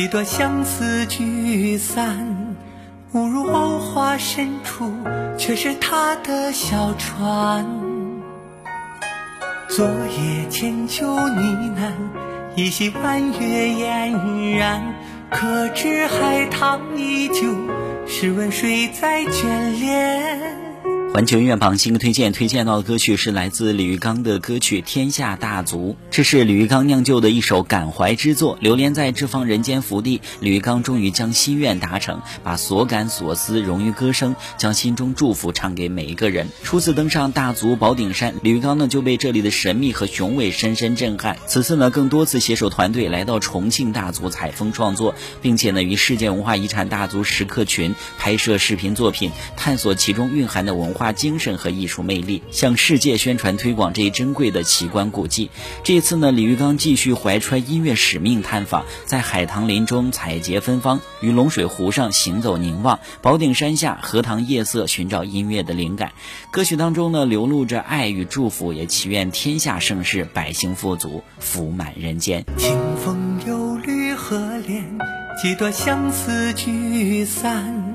[0.00, 2.56] 几多相思聚散，
[3.12, 4.90] 误入藕花深处，
[5.36, 7.66] 却是他的小船。
[9.68, 11.92] 昨夜千秋呢喃，
[12.56, 14.82] 依稀弯月嫣然，
[15.28, 17.54] 可知海棠依旧，
[18.06, 20.59] 试问谁在眷恋？
[21.12, 25.96] 环球音乐榜新歌推荐，推荐到的歌曲是来自李玉刚的歌曲《天下大族》。
[26.12, 28.56] 这是李玉刚酿就的一首感怀之作。
[28.60, 36.46] 流连在这方人间福地，李玉刚终于将心愿达成，把所感所思融于歌声，将心中祝福唱给每一个人。
[36.62, 41.36] 初次登上大族宝顶山，李玉刚呢就被这里的神秘和雄伟深深震撼。
[41.48, 50.99] 此次呢更多次携手团队来到重庆大族采风创作，并且呢与世界文化遗产大族石刻群拍摄视频作品，探索其中蕴含的文化。
[51.00, 55.50] 化精神和艺术魅力，向世界宣传推广这一珍贵的奇观古迹。
[55.82, 66.12] 这次呢，李玉刚继续怀揣音乐使命探访，在海棠林中采撷芬芳，于龙水湖上行走凝望，宝顶山下荷塘夜色寻找音乐的灵感。
[66.50, 72.44] 歌曲当中呢，流露着爱与祝福，也祈愿天下盛世，百姓富足，福满人间。
[72.58, 74.98] 清风有绿荷莲，
[75.42, 77.89] 几多相思聚散。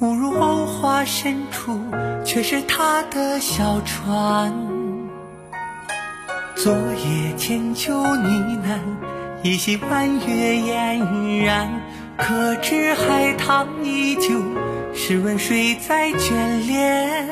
[0.00, 1.78] 误入藕花深处，
[2.24, 4.50] 却是他的小船。
[6.56, 8.78] 昨夜千秋呢喃，
[9.42, 11.68] 依稀弯月嫣然。
[12.16, 14.40] 可知海棠依旧，
[14.94, 17.28] 试问谁在眷恋？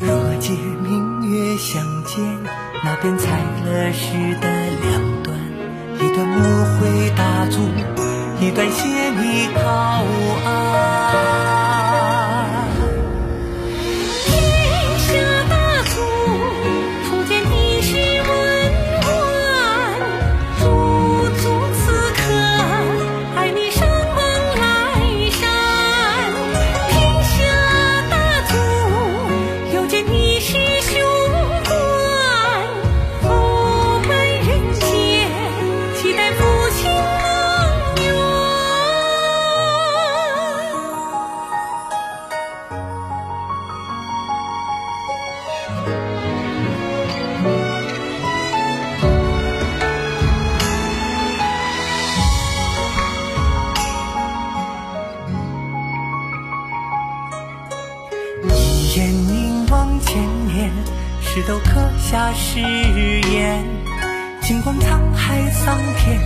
[0.00, 2.24] 若借明月相见，
[2.84, 4.48] 那便裁了诗的
[4.82, 5.36] 两段，
[5.96, 7.97] 一段描绘大族。
[8.58, 9.60] 感谢你靠
[10.44, 10.50] 岸，
[14.26, 14.34] 天
[14.98, 15.14] 下
[15.48, 15.54] 大
[15.84, 16.02] 足，
[17.04, 17.94] 初见你是
[18.26, 18.28] 温
[19.00, 19.06] 暖，
[20.58, 20.64] 驻
[21.40, 22.18] 足此刻，
[23.36, 23.86] 爱你山
[24.16, 24.18] 盟
[24.58, 24.66] 来
[25.30, 25.40] 山，
[26.90, 27.30] 天下
[28.10, 28.12] 大
[28.48, 28.58] 足，
[29.72, 30.98] 又见你是雄
[31.64, 31.70] 浑，
[33.22, 33.24] 福
[34.08, 34.48] 满人
[34.80, 34.82] 间，
[35.94, 36.90] 期待父亲。
[58.96, 60.16] 眼凝望千
[60.46, 60.72] 年，
[61.20, 63.64] 石头刻下誓言。
[64.40, 66.18] 金光沧海桑田，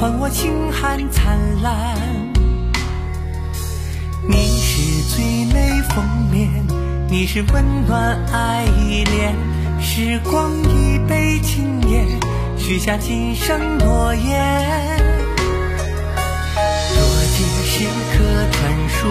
[0.00, 1.94] 换我清寒灿烂。
[4.26, 6.50] 你是最美封面，
[7.08, 9.36] 你是温暖爱恋。
[9.80, 12.04] 时光一杯轻烟，
[12.56, 14.98] 许下今生诺言。
[16.96, 17.02] 若
[17.36, 19.08] 见时刻传书，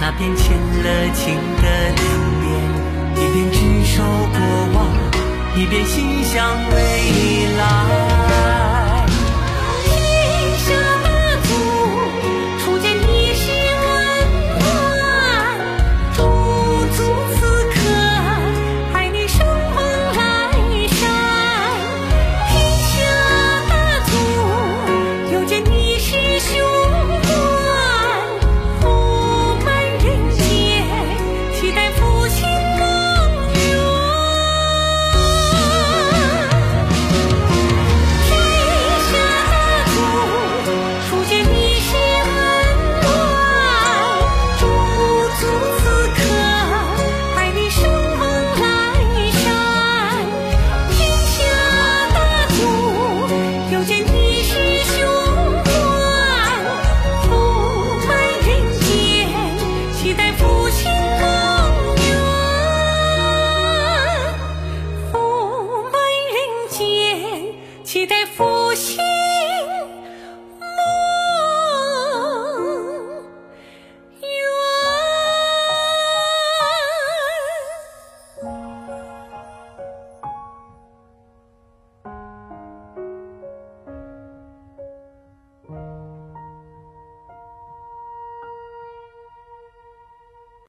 [0.00, 2.46] 那便欠了情的两。
[3.16, 4.38] 一边执手过
[4.74, 4.78] 往，
[5.56, 6.34] 一边心向
[6.70, 6.76] 未
[7.56, 8.15] 来。